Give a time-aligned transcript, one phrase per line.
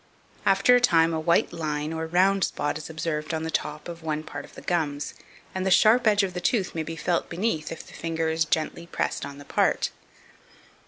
[0.47, 4.01] After a time, a white line or round spot is observed on the top of
[4.01, 5.13] one part of the gums,
[5.53, 8.43] and the sharp edge of the tooth may be felt beneath if the finger is
[8.45, 9.91] gently pressed on the part.